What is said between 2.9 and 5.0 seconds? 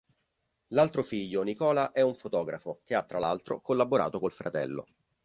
ha tra l'altro collaborato col fratello.